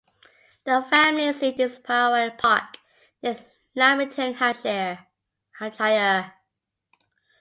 The 0.63 0.81
family 0.81 1.31
seat 1.31 1.59
is 1.59 1.77
Pylewell 1.77 2.35
Park, 2.39 2.77
near 3.21 3.37
Lymington, 3.75 4.33
Hampshire. 4.33 5.05